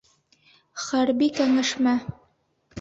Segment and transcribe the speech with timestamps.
[0.85, 1.95] ХӘРБИ КӘҢӘШМӘ